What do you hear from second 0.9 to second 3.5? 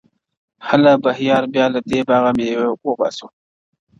بهیاره بیا له دې باغه مېوې وباسو،